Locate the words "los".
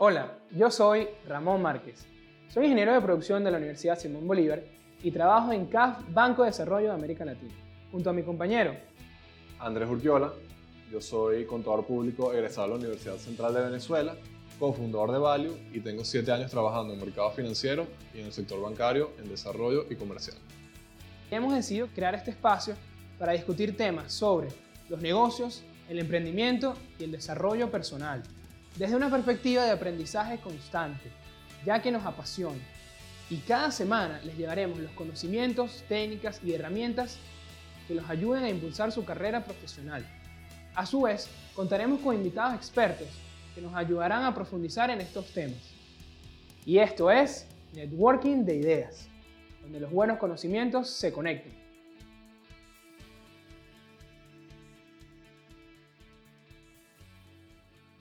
24.88-25.00, 34.78-34.92, 37.94-38.08, 49.80-49.90